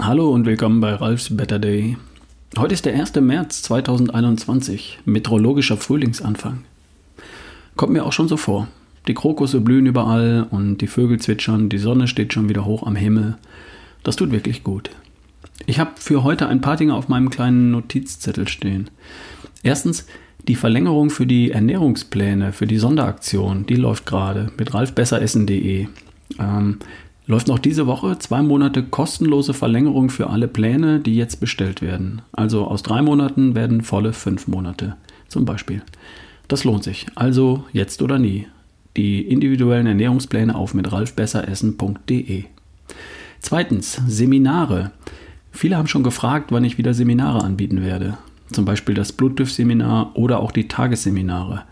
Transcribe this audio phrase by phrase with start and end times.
[0.00, 1.96] Hallo und willkommen bei Ralfs Better Day.
[2.58, 3.14] Heute ist der 1.
[3.14, 6.64] März 2021, meteorologischer Frühlingsanfang.
[7.76, 8.66] Kommt mir auch schon so vor.
[9.06, 12.96] Die Krokusse blühen überall und die Vögel zwitschern, die Sonne steht schon wieder hoch am
[12.96, 13.38] Himmel.
[14.02, 14.90] Das tut wirklich gut.
[15.64, 18.90] Ich habe für heute ein paar Dinge auf meinem kleinen Notizzettel stehen.
[19.62, 20.08] Erstens,
[20.48, 25.86] die Verlängerung für die Ernährungspläne, für die Sonderaktion, die läuft gerade mit ralfbesseressen.de.
[26.38, 26.78] Ähm,
[27.26, 32.22] läuft noch diese Woche zwei Monate kostenlose Verlängerung für alle Pläne, die jetzt bestellt werden.
[32.32, 34.96] Also aus drei Monaten werden volle fünf Monate
[35.28, 35.82] zum Beispiel.
[36.48, 37.06] Das lohnt sich.
[37.14, 38.46] Also jetzt oder nie.
[38.96, 42.44] Die individuellen Ernährungspläne auf mit ralfbesseressen.de.
[43.40, 44.92] Zweitens, Seminare.
[45.50, 48.18] Viele haben schon gefragt, wann ich wieder Seminare anbieten werde
[48.54, 51.62] zum Beispiel das Blutdüff-Seminar oder auch die Tagesseminare.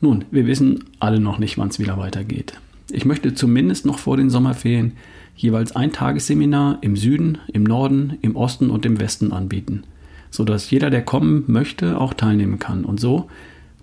[0.00, 2.54] Nun, wir wissen alle noch nicht, wann es wieder weitergeht.
[2.92, 4.92] Ich möchte zumindest noch vor den Sommerferien
[5.36, 9.84] jeweils ein Tagesseminar im Süden, im Norden, im Osten und im Westen anbieten,
[10.30, 13.28] sodass jeder, der kommen möchte, auch teilnehmen kann und so,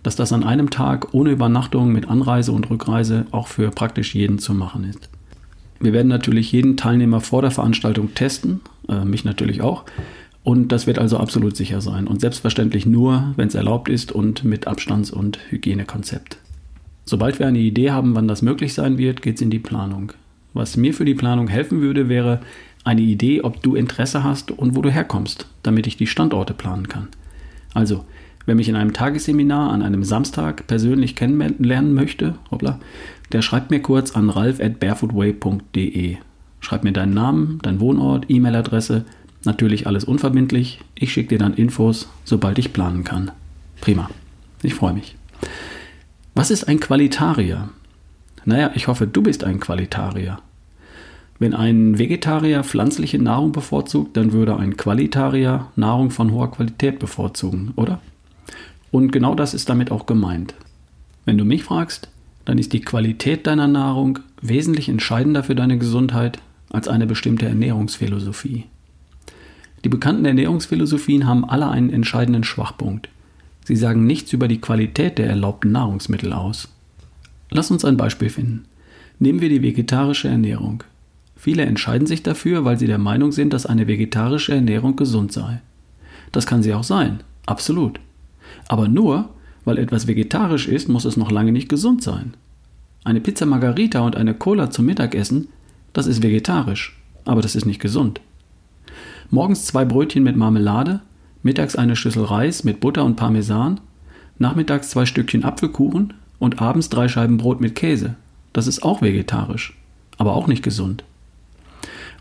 [0.04, 4.40] dass das an einem Tag ohne Übernachtung mit Anreise und Rückreise auch für praktisch jeden
[4.40, 5.10] zu machen ist.
[5.80, 9.86] Wir werden natürlich jeden Teilnehmer vor der Veranstaltung testen, äh, mich natürlich auch,
[10.48, 12.08] und das wird also absolut sicher sein.
[12.08, 16.38] Und selbstverständlich nur, wenn es erlaubt ist und mit Abstands- und Hygienekonzept.
[17.10, 20.12] Sobald wir eine Idee haben, wann das möglich sein wird, geht es in die Planung.
[20.54, 22.42] Was mir für die Planung helfen würde, wäre
[22.84, 26.88] eine Idee, ob du Interesse hast und wo du herkommst, damit ich die Standorte planen
[26.88, 27.08] kann.
[27.74, 28.06] Also,
[28.46, 32.80] wer mich in einem Tagesseminar an einem Samstag persönlich kennenlernen möchte, hoppla,
[33.32, 36.18] der schreibt mir kurz an ralf at barefootway.de.
[36.60, 39.06] Schreib mir deinen Namen, deinen Wohnort, E-Mail-Adresse
[39.48, 40.82] Natürlich alles unverbindlich.
[40.94, 43.32] Ich schicke dir dann Infos, sobald ich planen kann.
[43.80, 44.10] Prima.
[44.62, 45.16] Ich freue mich.
[46.38, 47.70] Was ist ein Qualitarier?
[48.46, 50.38] Naja, ich hoffe, du bist ein Qualitarier.
[51.40, 57.74] Wenn ein Vegetarier pflanzliche Nahrung bevorzugt, dann würde ein Qualitarier Nahrung von hoher Qualität bevorzugen,
[57.76, 58.02] oder?
[58.92, 60.54] Und genau das ist damit auch gemeint.
[61.26, 62.08] Wenn du mich fragst,
[62.46, 66.38] dann ist die Qualität deiner Nahrung wesentlich entscheidender für deine Gesundheit
[66.70, 68.66] als eine bestimmte Ernährungsphilosophie.
[69.84, 73.10] Die bekannten Ernährungsphilosophien haben alle einen entscheidenden Schwachpunkt.
[73.68, 76.70] Sie sagen nichts über die Qualität der erlaubten Nahrungsmittel aus.
[77.50, 78.64] Lass uns ein Beispiel finden.
[79.20, 80.86] Nehmen wir die vegetarische Ernährung.
[81.36, 85.60] Viele entscheiden sich dafür, weil sie der Meinung sind, dass eine vegetarische Ernährung gesund sei.
[86.32, 88.00] Das kann sie auch sein, absolut.
[88.70, 89.32] Aber nur,
[89.66, 92.36] weil etwas vegetarisch ist, muss es noch lange nicht gesund sein.
[93.04, 95.50] Eine Pizza Margarita und eine Cola zum Mittagessen,
[95.92, 98.22] das ist vegetarisch, aber das ist nicht gesund.
[99.30, 101.02] Morgens zwei Brötchen mit Marmelade,
[101.48, 103.80] mittags eine Schüssel Reis mit Butter und Parmesan,
[104.38, 108.16] nachmittags zwei Stückchen Apfelkuchen und abends drei Scheiben Brot mit Käse.
[108.52, 109.74] Das ist auch vegetarisch,
[110.18, 111.06] aber auch nicht gesund.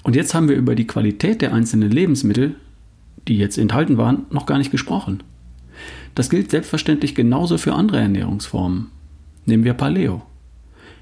[0.05, 2.55] Und jetzt haben wir über die Qualität der einzelnen Lebensmittel,
[3.27, 5.25] die jetzt enthalten waren, noch gar nicht gesprochen.
[6.15, 8.93] Das gilt selbstverständlich genauso für andere Ernährungsformen.
[9.45, 10.23] Nehmen wir Paleo.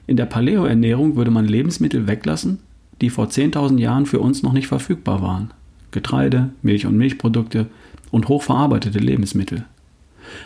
[0.06, 2.60] In der Paleo-Ernährung würde man Lebensmittel weglassen,
[3.02, 5.50] die vor 10.000 Jahren für uns noch nicht verfügbar waren.
[5.90, 7.66] Getreide, Milch und Milchprodukte
[8.14, 9.64] und hochverarbeitete Lebensmittel.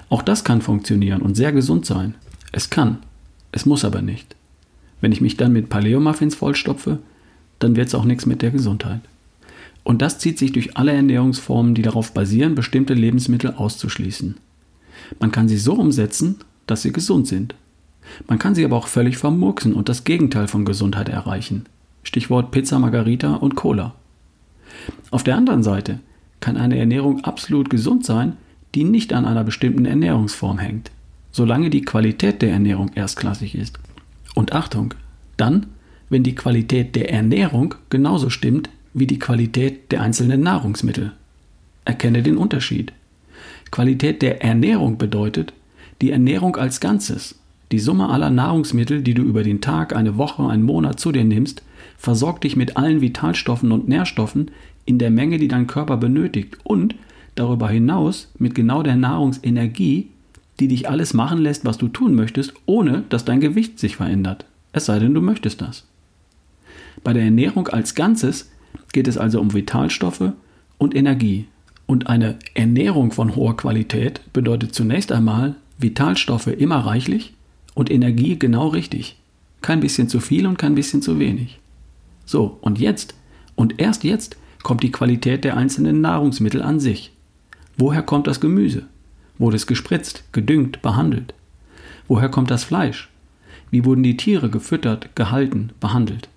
[0.08, 2.14] Auch das kann funktionieren und sehr gesund sein.
[2.50, 2.98] Es kann,
[3.52, 4.36] es muss aber nicht.
[5.02, 6.98] Wenn ich mich dann mit Paleo-Muffins vollstopfe,
[7.58, 9.00] dann wird es auch nichts mit der Gesundheit.
[9.84, 14.38] Und das zieht sich durch alle Ernährungsformen, die darauf basieren, bestimmte Lebensmittel auszuschließen.
[15.20, 16.36] Man kann sie so umsetzen,
[16.66, 17.54] dass sie gesund sind.
[18.26, 21.66] Man kann sie aber auch völlig vermurksen und das Gegenteil von Gesundheit erreichen.
[22.02, 23.94] Stichwort Pizza Margarita und Cola.
[25.10, 26.00] Auf der anderen Seite
[26.40, 28.36] kann eine Ernährung absolut gesund sein,
[28.74, 30.90] die nicht an einer bestimmten Ernährungsform hängt,
[31.32, 33.78] solange die Qualität der Ernährung erstklassig ist.
[34.34, 34.94] Und Achtung,
[35.36, 35.66] dann,
[36.10, 41.12] wenn die Qualität der Ernährung genauso stimmt wie die Qualität der einzelnen Nahrungsmittel.
[41.84, 42.92] Erkenne den Unterschied.
[43.70, 45.52] Qualität der Ernährung bedeutet
[46.00, 47.38] die Ernährung als Ganzes,
[47.72, 51.24] die Summe aller Nahrungsmittel, die du über den Tag, eine Woche, einen Monat zu dir
[51.24, 51.62] nimmst,
[51.98, 54.50] versorgt dich mit allen Vitalstoffen und Nährstoffen
[54.88, 56.94] in der Menge, die dein Körper benötigt und
[57.34, 60.08] darüber hinaus mit genau der Nahrungsenergie,
[60.58, 64.46] die dich alles machen lässt, was du tun möchtest, ohne dass dein Gewicht sich verändert.
[64.72, 65.84] Es sei denn, du möchtest das.
[67.04, 68.50] Bei der Ernährung als Ganzes
[68.92, 70.32] geht es also um Vitalstoffe
[70.78, 71.46] und Energie.
[71.84, 77.34] Und eine Ernährung von hoher Qualität bedeutet zunächst einmal Vitalstoffe immer reichlich
[77.74, 79.18] und Energie genau richtig.
[79.60, 81.58] Kein bisschen zu viel und kein bisschen zu wenig.
[82.24, 83.14] So, und jetzt,
[83.54, 87.12] und erst jetzt, kommt die Qualität der einzelnen Nahrungsmittel an sich.
[87.76, 88.84] Woher kommt das Gemüse?
[89.38, 91.34] Wurde es gespritzt, gedüngt, behandelt?
[92.08, 93.08] Woher kommt das Fleisch?
[93.70, 96.28] Wie wurden die Tiere gefüttert, gehalten, behandelt?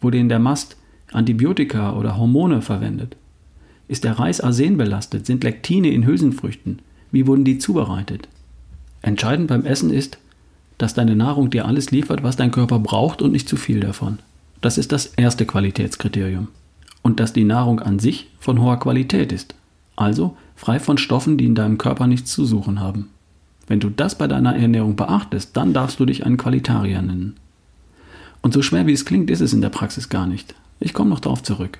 [0.00, 0.76] Wurde in der Mast
[1.12, 3.16] Antibiotika oder Hormone verwendet?
[3.88, 5.26] Ist der Reis arsenbelastet?
[5.26, 6.80] Sind Lektine in Hülsenfrüchten?
[7.12, 8.28] Wie wurden die zubereitet?
[9.02, 10.18] Entscheidend beim Essen ist,
[10.78, 14.18] dass deine Nahrung dir alles liefert, was dein Körper braucht und nicht zu viel davon.
[14.60, 16.48] Das ist das erste Qualitätskriterium.
[17.02, 19.54] Und dass die Nahrung an sich von hoher Qualität ist.
[19.96, 23.08] Also frei von Stoffen, die in deinem Körper nichts zu suchen haben.
[23.66, 27.36] Wenn du das bei deiner Ernährung beachtest, dann darfst du dich einen Qualitarier nennen.
[28.42, 30.54] Und so schwer wie es klingt, ist es in der Praxis gar nicht.
[30.80, 31.78] Ich komme noch darauf zurück.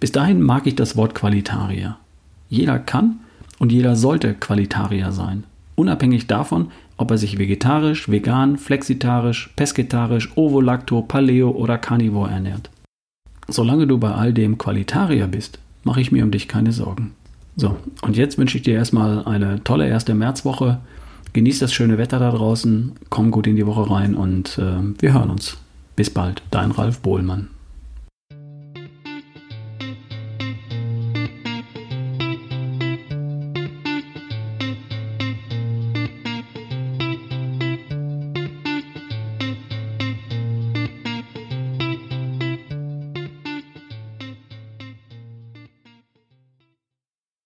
[0.00, 1.96] Bis dahin mag ich das Wort Qualitarier.
[2.48, 3.20] Jeder kann
[3.58, 5.44] und jeder sollte Qualitarier sein,
[5.74, 12.70] unabhängig davon, ob er sich vegetarisch, vegan, flexitarisch, pesketarisch, ovolacto, paleo oder carnivor ernährt.
[13.52, 17.12] Solange du bei all dem Qualitarier bist, mache ich mir um dich keine Sorgen.
[17.56, 20.80] So, und jetzt wünsche ich dir erstmal eine tolle erste Märzwoche.
[21.34, 25.12] Genieß das schöne Wetter da draußen, komm gut in die Woche rein und äh, wir
[25.12, 25.58] hören uns.
[25.96, 27.48] Bis bald, dein Ralf Bohlmann.